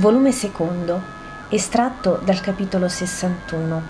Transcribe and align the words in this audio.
Volume 0.00 0.32
secondo, 0.32 0.98
estratto 1.50 2.18
dal 2.24 2.40
capitolo 2.40 2.88
61. 2.88 3.82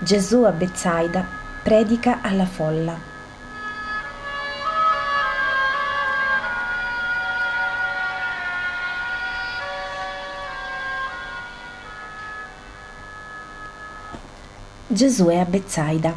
Gesù 0.00 0.42
a 0.42 0.50
Bezzaida 0.50 1.26
predica 1.62 2.20
alla 2.20 2.44
folla. 2.44 2.94
Gesù 14.86 15.28
è 15.28 15.38
a 15.38 15.46
Bezzaida. 15.46 16.14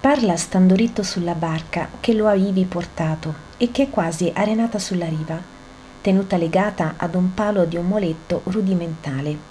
Parla 0.00 0.36
stando 0.36 0.74
ritto 0.74 1.04
sulla 1.04 1.34
barca 1.34 1.88
che 2.00 2.14
lo 2.14 2.26
ha 2.26 2.34
ivi 2.34 2.64
portato 2.64 3.32
e 3.58 3.70
che 3.70 3.84
è 3.84 3.90
quasi 3.90 4.32
arenata 4.34 4.80
sulla 4.80 5.06
riva 5.06 5.60
tenuta 6.02 6.36
legata 6.36 6.94
ad 6.98 7.14
un 7.14 7.32
palo 7.32 7.64
di 7.64 7.76
un 7.76 7.86
muletto 7.86 8.42
rudimentale. 8.44 9.50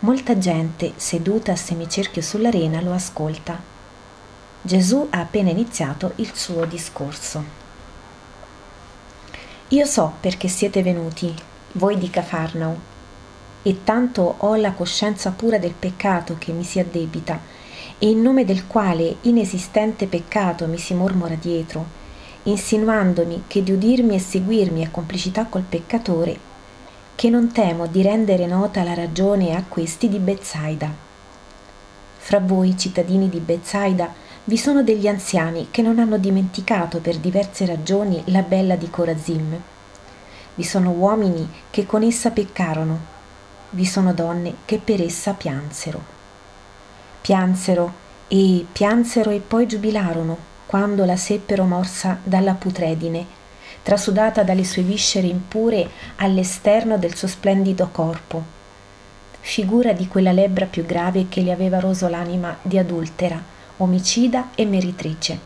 Molta 0.00 0.38
gente, 0.38 0.94
seduta 0.96 1.52
a 1.52 1.56
semicerchio 1.56 2.22
sull'arena, 2.22 2.80
lo 2.80 2.92
ascolta. 2.92 3.60
Gesù 4.62 5.06
ha 5.10 5.20
appena 5.20 5.50
iniziato 5.50 6.12
il 6.16 6.30
suo 6.34 6.64
discorso. 6.64 7.44
Io 9.68 9.84
so 9.84 10.14
perché 10.18 10.48
siete 10.48 10.82
venuti, 10.82 11.32
voi 11.72 11.98
di 11.98 12.10
Cafarnao, 12.10 12.88
e 13.62 13.84
tanto 13.84 14.34
ho 14.38 14.56
la 14.56 14.72
coscienza 14.72 15.30
pura 15.30 15.58
del 15.58 15.74
peccato 15.78 16.36
che 16.38 16.52
mi 16.52 16.64
si 16.64 16.78
addebita, 16.78 17.38
e 17.98 18.08
in 18.08 18.22
nome 18.22 18.46
del 18.46 18.66
quale 18.66 19.16
inesistente 19.22 20.06
peccato 20.06 20.66
mi 20.66 20.78
si 20.78 20.94
mormora 20.94 21.34
dietro, 21.34 21.99
insinuandomi 22.50 23.44
che 23.46 23.62
di 23.62 23.72
udirmi 23.72 24.14
e 24.14 24.18
seguirmi 24.18 24.84
è 24.84 24.90
complicità 24.90 25.46
col 25.46 25.62
peccatore, 25.62 26.38
che 27.14 27.30
non 27.30 27.52
temo 27.52 27.86
di 27.86 28.02
rendere 28.02 28.46
nota 28.46 28.82
la 28.82 28.94
ragione 28.94 29.54
a 29.54 29.64
questi 29.66 30.08
di 30.08 30.18
Bezzaida. 30.18 30.90
Fra 32.18 32.40
voi, 32.40 32.76
cittadini 32.76 33.28
di 33.28 33.40
Bezzaida, 33.40 34.12
vi 34.44 34.56
sono 34.56 34.82
degli 34.82 35.06
anziani 35.06 35.68
che 35.70 35.82
non 35.82 35.98
hanno 35.98 36.18
dimenticato 36.18 36.98
per 36.98 37.18
diverse 37.18 37.66
ragioni 37.66 38.22
la 38.26 38.42
bella 38.42 38.76
di 38.76 38.90
Corazim. 38.90 39.60
Vi 40.54 40.64
sono 40.64 40.90
uomini 40.90 41.48
che 41.70 41.86
con 41.86 42.02
essa 42.02 42.30
peccarono, 42.30 42.98
vi 43.70 43.84
sono 43.86 44.12
donne 44.12 44.56
che 44.64 44.78
per 44.78 45.00
essa 45.00 45.32
piansero. 45.32 46.02
Piansero 47.20 47.92
e 48.28 48.66
piansero 48.70 49.30
e 49.30 49.40
poi 49.40 49.66
giubilarono 49.66 50.49
quando 50.70 51.04
la 51.04 51.16
seppero 51.16 51.64
morsa 51.64 52.20
dalla 52.22 52.54
putredine, 52.54 53.26
trasudata 53.82 54.44
dalle 54.44 54.62
sue 54.62 54.82
viscere 54.82 55.26
impure 55.26 55.90
all'esterno 56.18 56.96
del 56.96 57.16
suo 57.16 57.26
splendido 57.26 57.88
corpo, 57.90 58.40
figura 59.40 59.92
di 59.92 60.06
quella 60.06 60.30
lebbra 60.30 60.66
più 60.66 60.86
grave 60.86 61.26
che 61.28 61.40
le 61.40 61.50
aveva 61.50 61.80
roso 61.80 62.06
l'anima 62.06 62.56
di 62.62 62.78
adultera, 62.78 63.42
omicida 63.78 64.50
e 64.54 64.64
meritrice. 64.64 65.38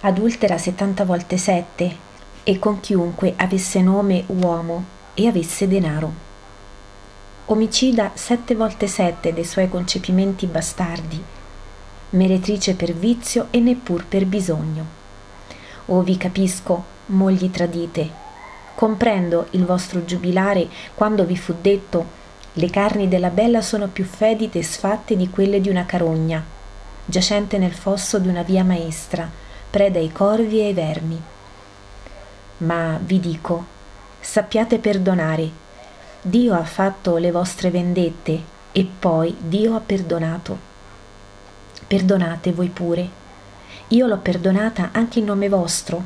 Adultera 0.00 0.58
settanta 0.58 1.04
volte 1.04 1.36
sette 1.36 1.96
e 2.42 2.58
con 2.58 2.80
chiunque 2.80 3.34
avesse 3.36 3.80
nome 3.80 4.24
uomo 4.26 4.84
e 5.14 5.28
avesse 5.28 5.68
denaro. 5.68 6.12
Omicida 7.44 8.10
sette 8.14 8.56
volte 8.56 8.88
sette 8.88 9.32
dei 9.32 9.44
suoi 9.44 9.68
concepimenti 9.68 10.46
bastardi, 10.46 11.33
meretrice 12.14 12.74
per 12.74 12.92
vizio 12.92 13.48
e 13.50 13.58
neppur 13.58 14.06
per 14.06 14.26
bisogno. 14.26 15.02
Oh 15.86 16.02
vi 16.02 16.16
capisco, 16.16 16.84
mogli 17.06 17.50
tradite. 17.50 18.22
Comprendo 18.74 19.46
il 19.50 19.64
vostro 19.64 20.04
giubilare 20.04 20.68
quando 20.94 21.24
vi 21.24 21.36
fu 21.36 21.54
detto 21.60 22.22
le 22.54 22.70
carni 22.70 23.08
della 23.08 23.30
bella 23.30 23.60
sono 23.62 23.88
più 23.88 24.04
fedite 24.04 24.60
e 24.60 24.62
sfatte 24.62 25.16
di 25.16 25.28
quelle 25.28 25.60
di 25.60 25.68
una 25.68 25.86
carogna, 25.86 26.44
giacente 27.04 27.58
nel 27.58 27.74
fosso 27.74 28.18
di 28.18 28.28
una 28.28 28.42
via 28.42 28.62
maestra, 28.62 29.28
preda 29.70 29.98
ai 29.98 30.12
corvi 30.12 30.60
e 30.60 30.66
ai 30.66 30.72
vermi. 30.72 31.20
Ma 32.58 32.98
vi 33.02 33.18
dico, 33.18 33.64
sappiate 34.20 34.78
perdonare. 34.78 35.62
Dio 36.22 36.54
ha 36.54 36.64
fatto 36.64 37.16
le 37.16 37.32
vostre 37.32 37.70
vendette 37.70 38.42
e 38.70 38.88
poi 38.98 39.36
Dio 39.38 39.74
ha 39.74 39.80
perdonato 39.80 40.72
perdonate 41.94 42.50
voi 42.50 42.70
pure. 42.70 43.08
Io 43.88 44.08
l'ho 44.08 44.16
perdonata 44.16 44.88
anche 44.90 45.20
in 45.20 45.26
nome 45.26 45.48
vostro, 45.48 46.02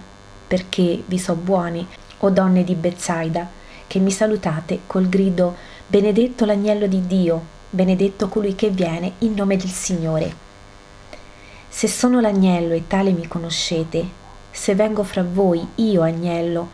perché 0.46 1.02
vi 1.06 1.18
so 1.18 1.34
buoni, 1.34 1.86
o 2.18 2.28
donne 2.28 2.62
di 2.62 2.74
Bezzaida, 2.74 3.48
che 3.86 3.98
mi 3.98 4.10
salutate 4.10 4.80
col 4.86 5.08
grido 5.08 5.56
Benedetto 5.86 6.44
l'agnello 6.44 6.86
di 6.86 7.06
Dio, 7.06 7.42
benedetto 7.70 8.28
colui 8.28 8.54
che 8.54 8.68
viene 8.68 9.12
in 9.20 9.32
nome 9.32 9.56
del 9.56 9.70
Signore. 9.70 10.34
Se 11.70 11.88
sono 11.88 12.20
l'agnello 12.20 12.74
e 12.74 12.86
tale 12.86 13.12
mi 13.12 13.26
conoscete, 13.26 14.06
se 14.50 14.74
vengo 14.74 15.02
fra 15.04 15.22
voi, 15.22 15.66
io 15.76 16.02
agnello, 16.02 16.68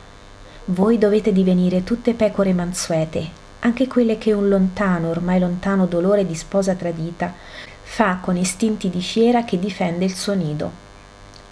voi 0.66 0.98
dovete 0.98 1.30
divenire 1.30 1.84
tutte 1.84 2.14
pecore 2.14 2.52
mansuete, 2.52 3.42
anche 3.60 3.86
quelle 3.86 4.18
che 4.18 4.32
un 4.32 4.48
lontano, 4.48 5.10
ormai 5.10 5.38
lontano 5.38 5.86
dolore 5.86 6.26
di 6.26 6.34
sposa 6.34 6.74
tradita 6.74 7.32
fa 7.94 8.18
con 8.20 8.36
istinti 8.36 8.90
di 8.90 9.00
fiera 9.00 9.44
che 9.44 9.56
difende 9.56 10.04
il 10.04 10.16
suo 10.16 10.34
nido. 10.34 10.68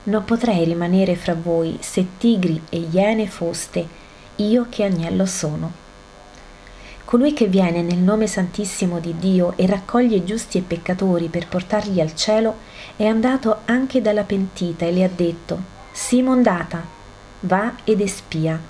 Non 0.05 0.25
potrei 0.25 0.65
rimanere 0.65 1.15
fra 1.15 1.37
voi 1.37 1.79
se 1.81 2.19
tigri 2.19 2.61
e 2.69 2.89
iene 2.91 3.29
foste, 3.29 3.87
io 4.35 4.67
che 4.69 4.83
agnello 4.83 5.25
sono. 5.25 5.71
Colui 7.05 7.33
che 7.33 7.47
viene 7.47 7.83
nel 7.83 7.99
nome 7.99 8.27
santissimo 8.27 8.99
di 8.99 9.17
Dio 9.19 9.57
e 9.57 9.69
raccoglie 9.69 10.25
giusti 10.25 10.59
e 10.59 10.63
peccatori 10.63 11.29
per 11.29 11.47
portarli 11.47 12.01
al 12.01 12.17
cielo 12.17 12.57
è 12.97 13.07
andato 13.07 13.59
anche 13.67 14.03
dalla 14.03 14.25
pentita 14.25 14.85
e 14.85 14.91
le 14.91 15.05
ha 15.05 15.11
detto, 15.15 15.63
sii 15.93 16.23
mondata, 16.23 16.85
va 17.43 17.75
ed 17.85 18.01
espia. 18.01 18.61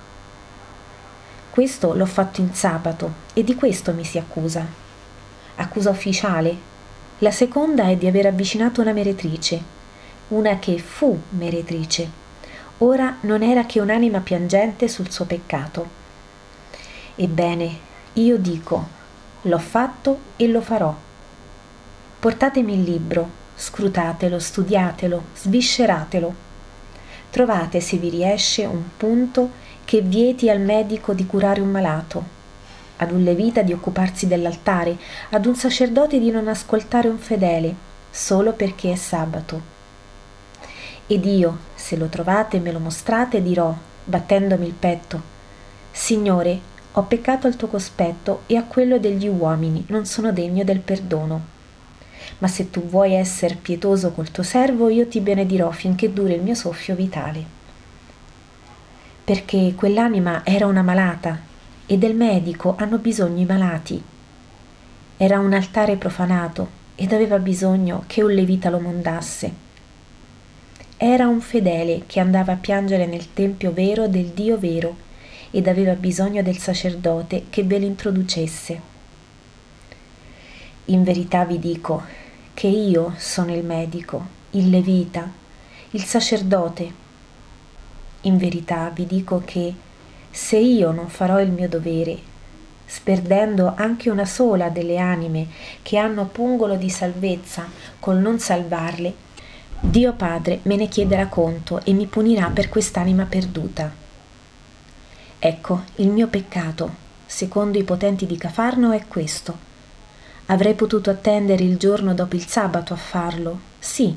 Questo 1.48 1.94
l'ho 1.94 2.04
fatto 2.04 2.42
in 2.42 2.52
sabato 2.52 3.14
e 3.32 3.42
di 3.42 3.54
questo 3.54 3.94
mi 3.94 4.04
si 4.04 4.18
accusa. 4.18 4.62
Accusa 5.54 5.88
ufficiale, 5.88 6.70
la 7.22 7.30
seconda 7.30 7.84
è 7.84 7.96
di 7.96 8.08
aver 8.08 8.26
avvicinato 8.26 8.80
una 8.80 8.92
meretrice, 8.92 9.62
una 10.28 10.58
che 10.58 10.78
fu 10.78 11.16
meretrice. 11.30 12.10
Ora 12.78 13.18
non 13.20 13.44
era 13.44 13.64
che 13.64 13.78
un'anima 13.78 14.18
piangente 14.18 14.88
sul 14.88 15.08
suo 15.08 15.24
peccato. 15.24 15.88
Ebbene, 17.14 17.78
io 18.14 18.36
dico, 18.38 18.88
l'ho 19.42 19.58
fatto 19.58 20.18
e 20.34 20.48
lo 20.48 20.60
farò. 20.60 20.92
Portatemi 22.18 22.74
il 22.74 22.82
libro, 22.82 23.30
scrutatelo, 23.54 24.40
studiatelo, 24.40 25.22
svisceratelo. 25.36 26.34
Trovate, 27.30 27.80
se 27.80 27.98
vi 27.98 28.08
riesce, 28.08 28.64
un 28.64 28.82
punto 28.96 29.50
che 29.84 30.00
vieti 30.00 30.50
al 30.50 30.60
medico 30.60 31.12
di 31.12 31.24
curare 31.24 31.60
un 31.60 31.70
malato 31.70 32.41
ad 33.02 33.10
un 33.10 33.22
levita 33.22 33.62
di 33.62 33.72
occuparsi 33.72 34.26
dell'altare, 34.26 34.96
ad 35.30 35.46
un 35.46 35.54
sacerdote 35.54 36.18
di 36.18 36.30
non 36.30 36.48
ascoltare 36.48 37.08
un 37.08 37.18
fedele, 37.18 37.74
solo 38.10 38.52
perché 38.52 38.92
è 38.92 38.96
sabato. 38.96 39.70
Ed 41.06 41.24
io, 41.24 41.58
se 41.74 41.96
lo 41.96 42.06
trovate 42.06 42.56
e 42.56 42.60
me 42.60 42.72
lo 42.72 42.78
mostrate, 42.78 43.42
dirò, 43.42 43.74
battendomi 44.04 44.66
il 44.66 44.72
petto, 44.72 45.30
Signore, 45.90 46.70
ho 46.92 47.02
peccato 47.02 47.46
al 47.46 47.56
tuo 47.56 47.68
cospetto 47.68 48.42
e 48.46 48.56
a 48.56 48.64
quello 48.64 48.98
degli 48.98 49.26
uomini, 49.26 49.84
non 49.88 50.06
sono 50.06 50.32
degno 50.32 50.64
del 50.64 50.80
perdono. 50.80 51.50
Ma 52.38 52.48
se 52.48 52.70
tu 52.70 52.86
vuoi 52.86 53.14
essere 53.14 53.56
pietoso 53.60 54.12
col 54.12 54.30
tuo 54.30 54.42
servo, 54.42 54.88
io 54.88 55.06
ti 55.06 55.20
benedirò 55.20 55.70
finché 55.70 56.12
duri 56.12 56.34
il 56.34 56.42
mio 56.42 56.54
soffio 56.54 56.94
vitale. 56.94 57.44
Perché 59.24 59.74
quell'anima 59.76 60.44
era 60.44 60.66
una 60.66 60.82
malata 60.82 61.50
e 61.92 61.98
del 61.98 62.14
medico 62.14 62.74
hanno 62.78 62.96
bisogno 62.96 63.42
i 63.42 63.44
malati. 63.44 64.02
Era 65.18 65.38
un 65.38 65.52
altare 65.52 65.96
profanato 65.96 66.66
ed 66.94 67.12
aveva 67.12 67.38
bisogno 67.38 68.04
che 68.06 68.22
un 68.22 68.32
levita 68.32 68.70
lo 68.70 68.80
mondasse. 68.80 69.52
Era 70.96 71.26
un 71.26 71.42
fedele 71.42 72.04
che 72.06 72.18
andava 72.18 72.52
a 72.54 72.56
piangere 72.56 73.04
nel 73.04 73.34
tempio 73.34 73.74
vero 73.74 74.08
del 74.08 74.28
Dio 74.28 74.56
vero 74.56 74.96
ed 75.50 75.68
aveva 75.68 75.92
bisogno 75.92 76.42
del 76.42 76.56
sacerdote 76.56 77.44
che 77.50 77.62
ve 77.62 77.78
lo 77.78 77.84
introducesse. 77.84 78.80
In 80.86 81.02
verità 81.02 81.44
vi 81.44 81.58
dico 81.58 82.04
che 82.54 82.68
io 82.68 83.12
sono 83.18 83.54
il 83.54 83.66
medico, 83.66 84.26
il 84.52 84.70
levita, 84.70 85.30
il 85.90 86.04
sacerdote. 86.04 86.90
In 88.22 88.38
verità 88.38 88.90
vi 88.94 89.04
dico 89.04 89.42
che 89.44 89.74
se 90.32 90.56
io 90.56 90.92
non 90.92 91.08
farò 91.10 91.40
il 91.40 91.50
mio 91.50 91.68
dovere, 91.68 92.18
sperdendo 92.86 93.74
anche 93.76 94.08
una 94.08 94.24
sola 94.24 94.70
delle 94.70 94.96
anime 94.96 95.46
che 95.82 95.98
hanno 95.98 96.24
pungolo 96.24 96.76
di 96.76 96.88
salvezza 96.88 97.66
col 98.00 98.16
non 98.16 98.38
salvarle, 98.38 99.14
Dio 99.78 100.14
Padre 100.14 100.60
me 100.62 100.76
ne 100.76 100.88
chiederà 100.88 101.26
conto 101.26 101.84
e 101.84 101.92
mi 101.92 102.06
punirà 102.06 102.48
per 102.48 102.70
quest'anima 102.70 103.24
perduta. 103.24 103.92
Ecco, 105.38 105.82
il 105.96 106.08
mio 106.08 106.28
peccato, 106.28 106.90
secondo 107.26 107.78
i 107.78 107.82
potenti 107.82 108.24
di 108.24 108.38
Cafarno, 108.38 108.92
è 108.92 109.04
questo. 109.06 109.70
Avrei 110.46 110.74
potuto 110.74 111.10
attendere 111.10 111.62
il 111.62 111.76
giorno 111.76 112.14
dopo 112.14 112.36
il 112.36 112.46
sabato 112.46 112.94
a 112.94 112.96
farlo, 112.96 113.58
sì, 113.78 114.16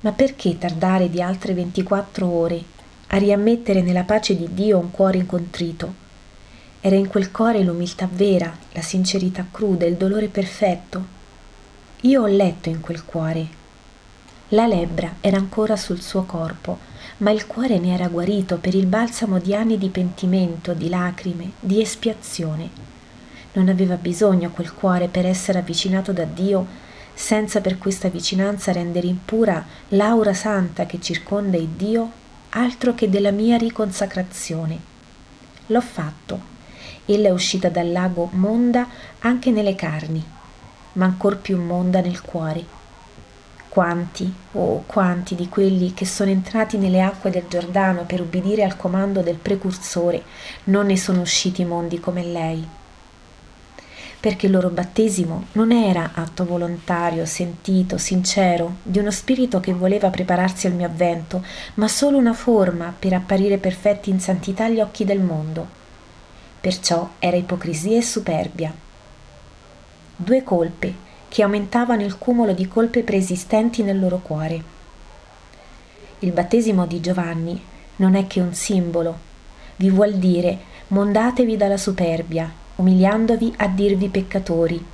ma 0.00 0.12
perché 0.12 0.58
tardare 0.58 1.10
di 1.10 1.20
altre 1.20 1.54
24 1.54 2.26
ore 2.26 2.78
a 3.12 3.16
riammettere 3.16 3.82
nella 3.82 4.04
pace 4.04 4.36
di 4.36 4.48
Dio 4.54 4.78
un 4.78 4.92
cuore 4.92 5.18
incontrito? 5.18 5.94
Era 6.80 6.94
in 6.94 7.08
quel 7.08 7.32
cuore 7.32 7.60
l'umiltà 7.62 8.08
vera, 8.10 8.56
la 8.72 8.82
sincerità 8.82 9.44
cruda, 9.50 9.84
il 9.84 9.96
dolore 9.96 10.28
perfetto. 10.28 11.18
Io 12.02 12.22
ho 12.22 12.26
letto 12.26 12.68
in 12.68 12.80
quel 12.80 13.04
cuore. 13.04 13.58
La 14.50 14.68
lebbra 14.68 15.16
era 15.20 15.38
ancora 15.38 15.74
sul 15.74 16.00
suo 16.00 16.22
corpo, 16.22 16.78
ma 17.18 17.32
il 17.32 17.48
cuore 17.48 17.80
ne 17.80 17.94
era 17.94 18.06
guarito 18.06 18.58
per 18.58 18.76
il 18.76 18.86
balsamo 18.86 19.40
di 19.40 19.56
anni 19.56 19.76
di 19.76 19.88
pentimento, 19.88 20.72
di 20.72 20.88
lacrime, 20.88 21.52
di 21.58 21.80
espiazione. 21.80 22.70
Non 23.54 23.68
aveva 23.68 23.96
bisogno 23.96 24.50
quel 24.50 24.72
cuore 24.72 25.08
per 25.08 25.26
essere 25.26 25.58
avvicinato 25.58 26.12
da 26.12 26.24
Dio, 26.24 26.64
senza 27.12 27.60
per 27.60 27.76
questa 27.76 28.08
vicinanza 28.08 28.70
rendere 28.70 29.08
impura 29.08 29.66
l'aura 29.88 30.32
santa 30.32 30.86
che 30.86 31.00
circonda 31.00 31.56
il 31.56 31.68
Dio, 31.68 32.19
altro 32.50 32.94
che 32.94 33.08
della 33.08 33.30
mia 33.30 33.56
riconsacrazione. 33.56 34.78
L'ho 35.66 35.80
fatto. 35.80 36.48
Ella 37.06 37.28
è 37.28 37.32
uscita 37.32 37.68
dal 37.68 37.90
lago 37.90 38.28
monda 38.32 38.86
anche 39.20 39.50
nelle 39.50 39.74
carni, 39.74 40.24
ma 40.94 41.06
ancor 41.06 41.38
più 41.38 41.60
monda 41.60 42.00
nel 42.00 42.20
cuore 42.20 42.78
quanti, 43.70 44.30
oh 44.52 44.82
quanti 44.84 45.36
di 45.36 45.48
quelli 45.48 45.94
che 45.94 46.04
sono 46.04 46.28
entrati 46.28 46.76
nelle 46.76 47.00
acque 47.00 47.30
del 47.30 47.44
Giordano 47.48 48.02
per 48.02 48.20
ubbidire 48.20 48.64
al 48.64 48.76
comando 48.76 49.22
del 49.22 49.36
precursore 49.36 50.24
non 50.64 50.86
ne 50.86 50.96
sono 50.96 51.20
usciti 51.20 51.64
mondi 51.64 52.00
come 52.00 52.24
lei? 52.24 52.66
Perché 54.20 54.46
il 54.46 54.52
loro 54.52 54.68
battesimo 54.68 55.46
non 55.52 55.72
era 55.72 56.10
atto 56.12 56.44
volontario, 56.44 57.24
sentito, 57.24 57.96
sincero, 57.96 58.76
di 58.82 58.98
uno 58.98 59.10
spirito 59.10 59.60
che 59.60 59.72
voleva 59.72 60.10
prepararsi 60.10 60.66
al 60.66 60.74
mio 60.74 60.86
avvento, 60.86 61.42
ma 61.74 61.88
solo 61.88 62.18
una 62.18 62.34
forma 62.34 62.94
per 62.96 63.14
apparire 63.14 63.56
perfetti 63.56 64.10
in 64.10 64.20
santità 64.20 64.64
agli 64.64 64.78
occhi 64.78 65.06
del 65.06 65.20
mondo. 65.20 65.66
Perciò 66.60 67.08
era 67.18 67.38
ipocrisia 67.38 67.96
e 67.96 68.02
superbia. 68.02 68.70
Due 70.14 70.42
colpe 70.42 70.94
che 71.28 71.42
aumentavano 71.42 72.02
il 72.02 72.18
cumulo 72.18 72.52
di 72.52 72.68
colpe 72.68 73.02
preesistenti 73.02 73.82
nel 73.82 73.98
loro 73.98 74.18
cuore. 74.18 74.62
Il 76.18 76.32
battesimo 76.32 76.84
di 76.84 77.00
Giovanni 77.00 77.58
non 77.96 78.14
è 78.14 78.26
che 78.26 78.40
un 78.40 78.52
simbolo, 78.52 79.18
vi 79.76 79.88
vuol 79.88 80.16
dire 80.16 80.58
mondatevi 80.88 81.56
dalla 81.56 81.78
superbia, 81.78 82.59
umiliandovi 82.80 83.54
a 83.58 83.68
dirvi 83.68 84.08
peccatori, 84.08 84.84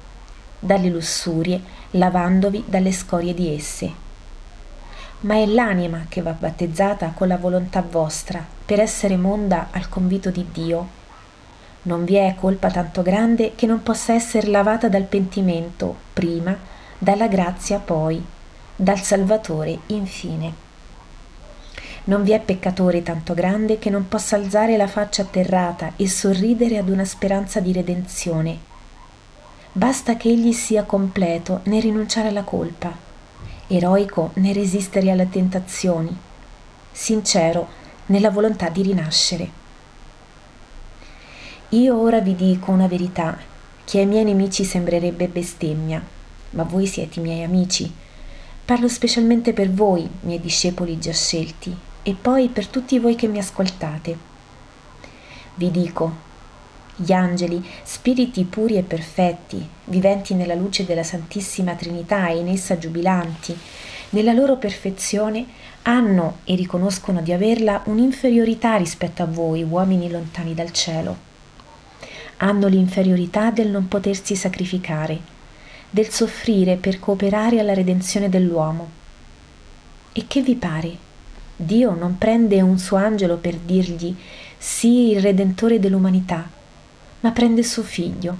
dalle 0.59 0.89
lussurie, 0.89 1.61
lavandovi 1.93 2.65
dalle 2.67 2.93
scorie 2.93 3.35
di 3.35 3.55
esse. 3.55 3.91
Ma 5.21 5.37
è 5.37 5.47
l'anima 5.47 6.05
che 6.09 6.23
va 6.23 6.33
battezzata 6.33 7.13
con 7.15 7.29
la 7.29 7.39
volontà 7.39 7.83
vostra 7.83 8.45
per 8.65 8.81
essere 8.81 9.17
monda 9.17 9.69
al 9.71 9.89
convito 9.89 10.31
di 10.31 10.47
Dio 10.53 11.05
non 11.87 12.05
vi 12.05 12.17
è 12.17 12.35
colpa 12.37 12.69
tanto 12.69 13.01
grande 13.03 13.53
che 13.55 13.67
non 13.67 13.83
possa 13.83 14.13
essere 14.13 14.49
lavata 14.49 14.89
dal 14.89 15.05
pentimento 15.05 15.95
prima, 16.13 16.57
dalla 16.99 17.29
grazia 17.29 17.79
poi, 17.79 18.23
dal 18.75 19.01
Salvatore 19.01 19.79
infine. 19.87 20.66
Non 22.07 22.23
vi 22.23 22.31
è 22.31 22.41
peccatore 22.41 23.03
tanto 23.03 23.35
grande 23.35 23.81
che 23.81 23.91
non 23.91 24.07
possa 24.07 24.37
alzare 24.37 24.77
la 24.77 24.87
faccia 24.87 25.23
atterrata 25.23 25.95
e 25.97 26.09
sorridere 26.09 26.79
ad 26.79 26.89
una 26.89 27.05
speranza 27.05 27.59
di 27.59 27.73
redenzione. 27.73 28.59
Basta 29.73 30.17
che 30.17 30.29
egli 30.29 30.53
sia 30.53 30.85
completo 30.85 31.63
nel 31.65 31.83
rinunciare 31.83 32.29
alla 32.29 32.45
colpa, 32.45 32.97
eroico 33.67 34.31
nel 34.35 34.55
resistere 34.55 35.11
alle 35.11 35.29
tentazioni, 35.29 36.17
sincero 36.93 37.67
nella 38.07 38.31
volontà 38.31 38.69
di 38.69 38.83
rinascere. 38.83 39.51
Io 41.71 42.01
ora 42.01 42.21
vi 42.21 42.37
dico 42.37 42.71
una 42.71 42.87
verità 42.87 43.37
che 43.85 43.99
ai 43.99 44.07
miei 44.07 44.23
nemici 44.23 44.63
sembrerebbe 44.63 45.27
bestemmia, 45.27 46.01
ma 46.51 46.63
voi 46.63 46.87
siete 46.87 47.19
i 47.19 47.23
miei 47.23 47.43
amici. 47.43 47.93
Parlo 48.65 48.87
specialmente 48.87 49.53
per 49.53 49.73
voi, 49.73 50.09
miei 50.21 50.41
discepoli 50.41 51.01
già 51.01 51.13
scelti, 51.13 51.86
e 52.07 52.15
poi 52.15 52.47
per 52.47 52.69
tutti 52.69 53.01
voi 53.01 53.17
che 53.17 53.27
mi 53.27 53.39
ascoltate. 53.39 54.17
Vi 55.57 55.71
dico, 55.73 56.13
gli 56.95 57.11
angeli, 57.11 57.61
spiriti 57.83 58.45
puri 58.45 58.77
e 58.77 58.85
perfetti, 58.85 59.69
viventi 59.87 60.35
nella 60.35 60.55
luce 60.55 60.85
della 60.85 61.03
Santissima 61.03 61.75
Trinità 61.75 62.29
e 62.29 62.37
in 62.37 62.47
essa 62.47 62.79
giubilanti, 62.79 63.59
nella 64.11 64.33
loro 64.33 64.57
perfezione 64.57 65.45
hanno 65.83 66.39
e 66.45 66.55
riconoscono 66.55 67.21
di 67.21 67.33
averla 67.33 67.83
un'inferiorità 67.87 68.77
rispetto 68.77 69.25
a 69.25 69.27
voi, 69.27 69.65
uomini 69.65 70.09
lontani 70.09 70.55
dal 70.55 70.71
cielo 70.71 71.27
hanno 72.39 72.67
l'inferiorità 72.67 73.51
del 73.51 73.69
non 73.69 73.89
potersi 73.89 74.37
sacrificare, 74.37 75.19
del 75.89 76.11
soffrire 76.11 76.77
per 76.77 76.99
cooperare 76.99 77.59
alla 77.59 77.73
redenzione 77.73 78.29
dell'uomo. 78.29 78.91
E 80.13 80.27
che 80.27 80.43
vi 80.43 80.55
pare? 80.55 81.06
Dio 81.59 81.95
non 81.95 82.19
prende 82.19 82.61
un 82.61 82.79
suo 82.79 82.99
angelo 82.99 83.37
per 83.37 83.57
dirgli 83.57 84.15
sii 84.59 85.13
il 85.13 85.23
redentore 85.23 85.81
dell'umanità, 85.81 86.47
ma 87.21 87.31
prende 87.31 87.63
suo 87.63 87.83
figlio. 87.83 88.37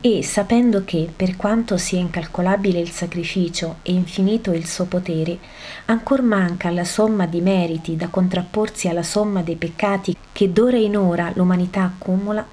E 0.00 0.22
sapendo 0.22 0.84
che, 0.84 1.08
per 1.14 1.36
quanto 1.36 1.76
sia 1.76 1.98
incalcolabile 1.98 2.78
il 2.78 2.90
sacrificio 2.90 3.76
e 3.82 3.92
infinito 3.92 4.52
il 4.52 4.66
suo 4.66 4.84
potere, 4.84 5.38
ancor 5.86 6.22
manca 6.22 6.70
la 6.70 6.84
somma 6.84 7.26
di 7.26 7.40
meriti 7.40 7.96
da 7.96 8.08
contrapporsi 8.08 8.86
alla 8.86 9.02
somma 9.02 9.42
dei 9.42 9.56
peccati 9.56 10.16
che 10.30 10.52
d'ora 10.52 10.76
in 10.76 10.96
ora 10.96 11.32
l'umanità 11.34 11.82
accumula, 11.82 12.46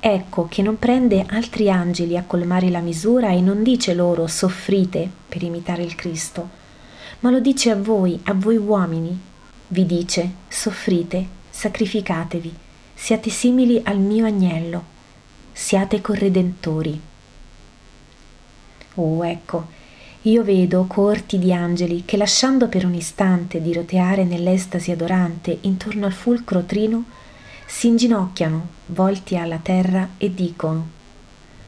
ecco 0.00 0.48
che 0.48 0.60
non 0.60 0.78
prende 0.78 1.24
altri 1.28 1.70
angeli 1.70 2.16
a 2.16 2.24
colmare 2.26 2.68
la 2.68 2.80
misura 2.80 3.30
e 3.30 3.40
non 3.40 3.62
dice 3.62 3.94
loro 3.94 4.26
soffrite 4.26 5.08
per 5.28 5.42
imitare 5.42 5.82
il 5.82 5.94
Cristo, 5.94 6.62
ma 7.24 7.30
lo 7.30 7.40
dice 7.40 7.70
a 7.70 7.76
voi, 7.76 8.20
a 8.24 8.34
voi 8.34 8.58
uomini. 8.58 9.18
Vi 9.68 9.86
dice 9.86 10.30
soffrite, 10.46 11.26
sacrificatevi, 11.48 12.54
siate 12.92 13.30
simili 13.30 13.80
al 13.82 13.98
mio 13.98 14.26
agnello, 14.26 14.84
siate 15.50 16.02
corredentori. 16.02 17.00
Oh, 18.96 19.24
ecco, 19.24 19.66
io 20.22 20.44
vedo 20.44 20.84
corti 20.84 21.38
di 21.38 21.50
angeli 21.50 22.04
che 22.04 22.18
lasciando 22.18 22.68
per 22.68 22.84
un 22.84 22.92
istante 22.92 23.62
di 23.62 23.72
roteare 23.72 24.24
nell'estasi 24.24 24.90
adorante 24.90 25.56
intorno 25.62 26.04
al 26.04 26.12
fulcro 26.12 26.64
trino, 26.64 27.04
si 27.64 27.86
inginocchiano, 27.86 28.68
volti 28.86 29.38
alla 29.38 29.58
terra, 29.62 30.10
e 30.18 30.34
dicono, 30.34 30.88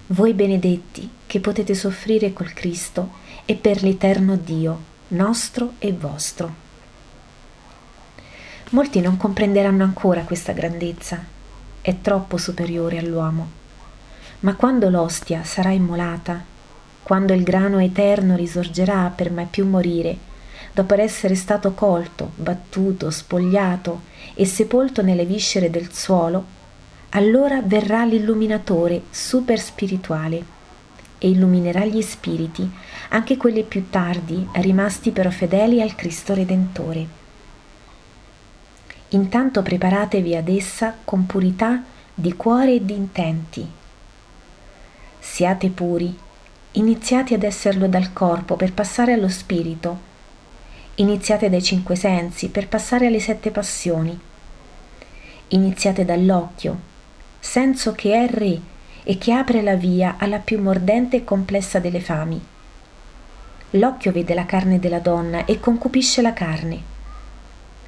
Voi 0.08 0.34
benedetti 0.34 1.08
che 1.25 1.40
potete 1.40 1.75
soffrire 1.75 2.34
col 2.34 2.52
Cristo 2.52 3.25
e 3.46 3.54
per 3.54 3.82
l'eterno 3.82 4.36
Dio, 4.36 4.94
nostro 5.08 5.75
e 5.78 5.92
vostro. 5.92 6.64
Molti 8.70 9.00
non 9.00 9.16
comprenderanno 9.16 9.84
ancora 9.84 10.22
questa 10.22 10.52
grandezza, 10.52 11.22
è 11.80 12.00
troppo 12.00 12.36
superiore 12.36 12.98
all'uomo. 12.98 13.50
Ma 14.40 14.56
quando 14.56 14.90
l'ostia 14.90 15.44
sarà 15.44 15.70
immolata, 15.70 16.42
quando 17.04 17.32
il 17.32 17.44
grano 17.44 17.78
eterno 17.78 18.34
risorgerà 18.34 19.12
per 19.14 19.30
mai 19.30 19.46
più 19.48 19.64
morire, 19.64 20.18
dopo 20.72 20.94
essere 20.94 21.36
stato 21.36 21.72
colto, 21.72 22.32
battuto, 22.34 23.10
spogliato 23.10 24.02
e 24.34 24.44
sepolto 24.44 25.02
nelle 25.02 25.25
viscere 25.25 25.70
del 25.70 25.92
suolo, 25.92 26.44
allora 27.10 27.62
verrà 27.62 28.04
l'illuminatore 28.04 29.02
super 29.10 29.60
spirituale 29.60 30.54
e 31.18 31.30
illuminerà 31.30 31.84
gli 31.84 32.02
spiriti, 32.02 32.68
anche 33.10 33.36
quelli 33.36 33.62
più 33.62 33.88
tardi, 33.90 34.46
rimasti 34.54 35.10
però 35.10 35.30
fedeli 35.30 35.80
al 35.80 35.94
Cristo 35.94 36.34
Redentore. 36.34 37.06
Intanto 39.10 39.62
preparatevi 39.62 40.34
ad 40.34 40.48
essa 40.48 40.96
con 41.04 41.26
purità 41.26 41.82
di 42.12 42.34
cuore 42.34 42.75
e 42.75 42.84
di 42.84 42.94
intenti. 42.94 43.66
Siate 45.18 45.68
puri, 45.68 46.16
iniziate 46.72 47.34
ad 47.34 47.42
esserlo 47.42 47.86
dal 47.86 48.12
corpo 48.12 48.56
per 48.56 48.72
passare 48.72 49.12
allo 49.12 49.28
spirito, 49.28 50.14
Iniziate 50.98 51.50
dai 51.50 51.62
cinque 51.62 51.94
sensi 51.94 52.48
per 52.48 52.68
passare 52.68 53.06
alle 53.06 53.20
sette 53.20 53.50
passioni. 53.50 54.18
Iniziate 55.48 56.06
dall'occhio, 56.06 56.78
senso 57.38 57.92
che 57.92 58.14
è 58.14 58.26
re 58.30 58.58
e 59.02 59.18
che 59.18 59.32
apre 59.32 59.60
la 59.60 59.75
via 59.75 60.14
alla 60.18 60.38
più 60.38 60.58
mordente 60.58 61.16
e 61.16 61.25
complessa 61.25 61.80
delle 61.80 62.00
fami. 62.00 62.40
L'occhio 63.70 64.12
vede 64.12 64.32
la 64.32 64.46
carne 64.46 64.78
della 64.78 65.00
donna 65.00 65.44
e 65.44 65.58
concupisce 65.58 66.23
la 66.23 66.32
carne. 66.32 66.94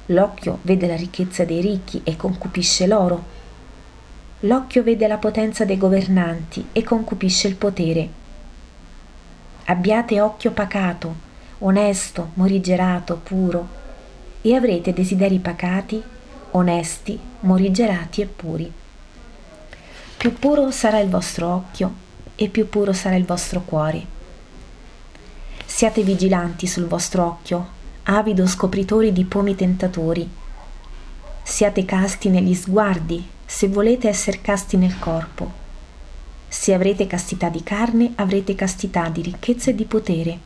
L'occhio 0.07 0.59
vede 0.63 0.87
la 0.87 0.95
ricchezza 0.95 1.45
dei 1.45 1.61
ricchi 1.61 2.01
e 2.03 2.17
concupisce 2.17 2.85
l'oro. 2.85 3.23
L'occhio 4.41 4.83
vede 4.83 5.07
la 5.07 5.17
potenza 5.17 5.63
dei 5.63 5.77
governanti 5.77 6.67
e 6.73 6.83
concupisce 6.83 7.47
il 7.47 7.55
potere. 7.55 8.09
Abbiate 9.65 10.19
occhio 10.19 10.51
pacato, 10.51 11.15
onesto, 11.59 12.31
morigerato, 12.33 13.15
puro, 13.23 13.67
e 14.41 14.55
avrete 14.55 14.93
desideri 14.93 15.39
pacati, 15.39 16.01
onesti, 16.51 17.19
morigerati 17.41 18.21
e 18.21 18.25
puri. 18.25 18.71
Più 20.17 20.33
puro 20.33 20.71
sarà 20.71 20.99
il 20.99 21.09
vostro 21.09 21.47
occhio 21.47 21.93
e 22.35 22.49
più 22.49 22.67
puro 22.67 22.91
sarà 22.91 23.15
il 23.15 23.25
vostro 23.25 23.61
cuore. 23.61 24.17
Siate 25.79 26.03
vigilanti 26.03 26.67
sul 26.67 26.87
vostro 26.87 27.23
occhio, 27.25 27.65
avido 28.03 28.45
scopritori 28.47 29.13
di 29.13 29.23
pomi 29.23 29.55
tentatori. 29.55 30.29
Siate 31.41 31.85
casti 31.85 32.27
negli 32.27 32.53
sguardi, 32.53 33.25
se 33.45 33.69
volete 33.69 34.09
essere 34.09 34.41
casti 34.41 34.75
nel 34.75 34.99
corpo. 34.99 35.49
Se 36.49 36.73
avrete 36.73 37.07
castità 37.07 37.47
di 37.47 37.63
carne, 37.63 38.11
avrete 38.15 38.55
castità 38.55 39.07
di 39.07 39.21
ricchezza 39.21 39.69
e 39.69 39.75
di 39.75 39.85
potere. 39.85 40.39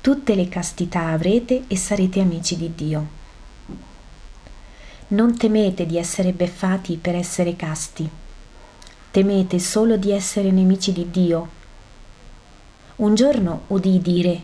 Tutte 0.00 0.34
le 0.34 0.48
castità 0.48 1.06
avrete 1.10 1.62
e 1.68 1.76
sarete 1.76 2.18
amici 2.18 2.56
di 2.56 2.72
Dio. 2.74 3.06
Non 5.06 5.36
temete 5.36 5.86
di 5.86 5.98
essere 5.98 6.32
beffati 6.32 6.96
per 6.96 7.14
essere 7.14 7.54
casti 7.54 8.10
temete 9.16 9.58
solo 9.58 9.96
di 9.96 10.10
essere 10.10 10.50
nemici 10.50 10.92
di 10.92 11.10
Dio. 11.10 11.55
Un 12.96 13.14
giorno 13.14 13.62
udii 13.66 14.00
dire, 14.00 14.40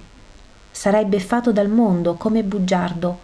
sarai 0.71 1.07
beffato 1.07 1.53
dal 1.53 1.69
mondo 1.69 2.15
come 2.15 2.43
bugiardo 2.43 3.19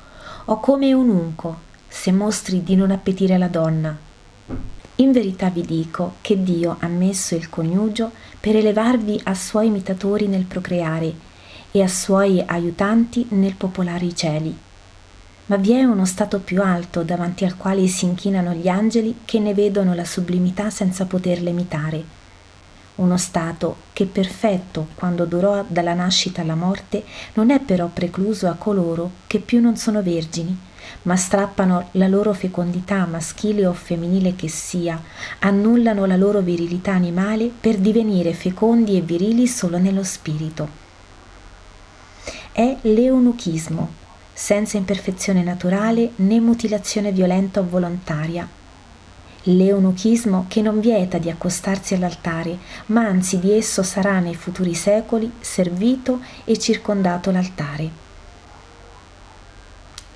o 0.46 0.60
come 0.60 0.92
un 0.92 1.08
unco 1.08 1.66
se 1.86 2.12
mostri 2.12 2.62
di 2.62 2.74
non 2.76 2.90
appetire 2.90 3.36
la 3.36 3.48
donna. 3.48 3.96
In 4.96 5.12
verità 5.12 5.48
vi 5.48 5.62
dico 5.62 6.14
che 6.20 6.42
Dio 6.42 6.76
ha 6.80 6.88
messo 6.88 7.34
il 7.34 7.50
coniugio 7.50 8.10
per 8.40 8.56
elevarvi 8.56 9.20
a 9.24 9.34
suoi 9.34 9.66
imitatori 9.66 10.26
nel 10.26 10.44
procreare 10.44 11.12
e 11.70 11.82
a 11.82 11.88
suoi 11.88 12.42
aiutanti 12.44 13.26
nel 13.30 13.54
popolare 13.54 14.06
i 14.06 14.16
cieli 14.16 14.58
ma 15.48 15.56
vi 15.56 15.72
è 15.72 15.84
uno 15.84 16.04
stato 16.04 16.40
più 16.40 16.62
alto 16.62 17.02
davanti 17.02 17.44
al 17.44 17.56
quale 17.56 17.86
si 17.86 18.04
inchinano 18.04 18.52
gli 18.52 18.68
angeli 18.68 19.20
che 19.24 19.38
ne 19.38 19.54
vedono 19.54 19.94
la 19.94 20.04
sublimità 20.04 20.68
senza 20.68 21.06
poterle 21.06 21.48
imitare. 21.48 22.17
Uno 22.98 23.16
stato 23.16 23.76
che 23.92 24.06
perfetto 24.06 24.88
quando 24.96 25.24
durò 25.24 25.64
dalla 25.68 25.94
nascita 25.94 26.42
alla 26.42 26.56
morte 26.56 27.04
non 27.34 27.50
è 27.50 27.60
però 27.60 27.86
precluso 27.86 28.48
a 28.48 28.54
coloro 28.54 29.10
che 29.28 29.38
più 29.38 29.60
non 29.60 29.76
sono 29.76 30.02
vergini, 30.02 30.56
ma 31.02 31.14
strappano 31.14 31.90
la 31.92 32.08
loro 32.08 32.32
fecondità 32.32 33.06
maschile 33.06 33.66
o 33.66 33.72
femminile 33.72 34.34
che 34.34 34.48
sia, 34.48 35.00
annullano 35.38 36.06
la 36.06 36.16
loro 36.16 36.40
virilità 36.40 36.92
animale 36.92 37.48
per 37.48 37.76
divenire 37.76 38.32
fecondi 38.32 38.96
e 38.96 39.00
virili 39.00 39.46
solo 39.46 39.78
nello 39.78 40.02
spirito. 40.02 40.68
È 42.50 42.78
l'eunuchismo, 42.80 43.92
senza 44.32 44.76
imperfezione 44.76 45.44
naturale 45.44 46.10
né 46.16 46.40
mutilazione 46.40 47.12
violenta 47.12 47.60
o 47.60 47.68
volontaria. 47.68 48.57
L'eunuchismo 49.50 50.44
che 50.46 50.60
non 50.60 50.78
vieta 50.78 51.16
di 51.16 51.30
accostarsi 51.30 51.94
all'altare, 51.94 52.58
ma 52.86 53.06
anzi 53.06 53.38
di 53.38 53.50
esso 53.50 53.82
sarà 53.82 54.18
nei 54.18 54.34
futuri 54.34 54.74
secoli 54.74 55.32
servito 55.40 56.20
e 56.44 56.58
circondato 56.58 57.30
l'altare. 57.30 57.88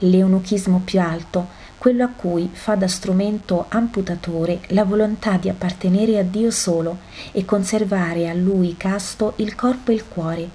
L'eunuchismo 0.00 0.82
più 0.84 1.00
alto, 1.00 1.60
quello 1.78 2.04
a 2.04 2.10
cui 2.14 2.50
fa 2.52 2.74
da 2.74 2.86
strumento 2.86 3.64
amputatore 3.70 4.60
la 4.68 4.84
volontà 4.84 5.38
di 5.38 5.48
appartenere 5.48 6.18
a 6.18 6.22
Dio 6.22 6.50
solo 6.50 6.98
e 7.32 7.46
conservare 7.46 8.28
a 8.28 8.34
Lui 8.34 8.76
casto 8.76 9.32
il 9.36 9.54
corpo 9.54 9.92
e 9.92 9.94
il 9.94 10.06
cuore, 10.08 10.46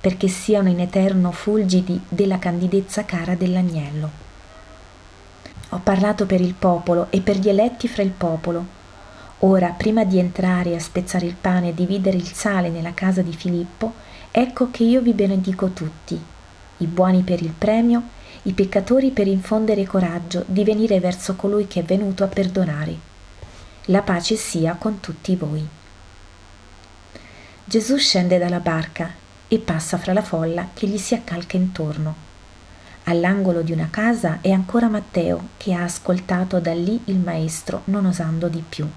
perché 0.00 0.28
siano 0.28 0.70
in 0.70 0.80
eterno 0.80 1.32
fulgidi 1.32 2.00
della 2.08 2.38
candidezza 2.38 3.04
cara 3.04 3.34
dell'agnello. 3.34 4.21
Ho 5.74 5.80
parlato 5.82 6.26
per 6.26 6.42
il 6.42 6.52
popolo 6.52 7.06
e 7.08 7.22
per 7.22 7.38
gli 7.38 7.48
eletti 7.48 7.88
fra 7.88 8.02
il 8.02 8.10
popolo. 8.10 8.80
Ora, 9.38 9.68
prima 9.70 10.04
di 10.04 10.18
entrare 10.18 10.74
a 10.74 10.78
spezzare 10.78 11.24
il 11.24 11.34
pane 11.34 11.70
e 11.70 11.74
dividere 11.74 12.18
il 12.18 12.30
sale 12.30 12.68
nella 12.68 12.92
casa 12.92 13.22
di 13.22 13.32
Filippo, 13.32 13.94
ecco 14.30 14.70
che 14.70 14.82
io 14.82 15.00
vi 15.00 15.14
benedico 15.14 15.70
tutti, 15.70 16.22
i 16.76 16.86
buoni 16.86 17.22
per 17.22 17.40
il 17.40 17.54
premio, 17.56 18.02
i 18.42 18.52
peccatori 18.52 19.12
per 19.12 19.26
infondere 19.26 19.86
coraggio 19.86 20.44
di 20.46 20.62
venire 20.62 21.00
verso 21.00 21.36
colui 21.36 21.66
che 21.66 21.80
è 21.80 21.84
venuto 21.84 22.22
a 22.22 22.28
perdonare. 22.28 22.94
La 23.86 24.02
pace 24.02 24.36
sia 24.36 24.74
con 24.74 25.00
tutti 25.00 25.34
voi. 25.36 25.66
Gesù 27.64 27.96
scende 27.96 28.36
dalla 28.36 28.60
barca 28.60 29.10
e 29.48 29.58
passa 29.58 29.96
fra 29.96 30.12
la 30.12 30.22
folla 30.22 30.68
che 30.74 30.86
gli 30.86 30.98
si 30.98 31.14
accalca 31.14 31.56
intorno. 31.56 32.31
All'angolo 33.04 33.62
di 33.62 33.72
una 33.72 33.88
casa 33.90 34.38
è 34.40 34.50
ancora 34.50 34.88
Matteo 34.88 35.48
che 35.56 35.74
ha 35.74 35.82
ascoltato 35.82 36.60
da 36.60 36.72
lì 36.72 37.00
il 37.06 37.18
maestro 37.18 37.82
non 37.86 38.06
osando 38.06 38.48
di 38.48 38.62
più. 38.66 38.88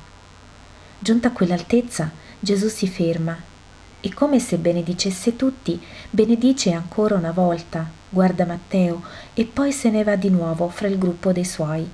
Giunta 1.00 1.30
a 1.30 1.32
quell'altezza, 1.32 2.12
Gesù 2.40 2.68
si 2.68 2.88
ferma 2.88 3.36
e 4.00 4.14
come 4.14 4.40
se 4.40 4.58
benedicesse 4.58 5.36
tutti, 5.36 5.82
benedice 6.12 6.72
ancora 6.72 7.16
una 7.16 7.32
volta, 7.32 7.90
guarda 8.08 8.46
Matteo 8.46 9.02
e 9.34 9.46
poi 9.46 9.72
se 9.72 9.90
ne 9.90 10.04
va 10.04 10.16
di 10.16 10.30
nuovo 10.30 10.70
fra 10.70 10.88
il 10.88 11.00
gruppo 11.00 11.32
dei 11.32 11.46
suoi, 11.46 11.90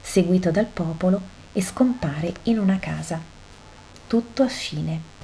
seguito 0.00 0.52
dal 0.52 0.66
popolo 0.66 1.20
e 1.52 1.60
scompare 1.60 2.34
in 2.44 2.60
una 2.60 2.78
casa. 2.78 3.20
Tutto 4.06 4.44
a 4.44 4.48
fine. 4.48 5.17